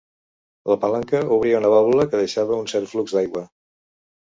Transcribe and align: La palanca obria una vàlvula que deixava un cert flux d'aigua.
La 0.71 0.77
palanca 0.85 1.21
obria 1.35 1.59
una 1.61 1.71
vàlvula 1.75 2.07
que 2.15 2.23
deixava 2.23 2.59
un 2.65 2.73
cert 2.75 2.93
flux 2.95 3.17
d'aigua. 3.21 3.47